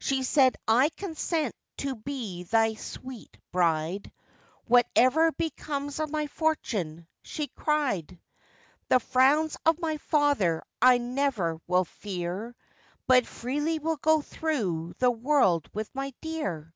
[0.00, 4.10] She said, 'I consent to be thy sweet bride,
[4.66, 8.18] Whatever becomes of my fortune,' she cried.
[8.88, 12.56] 'The frowns of my father I never will fear,
[13.06, 16.74] But freely will go through the world with my dear.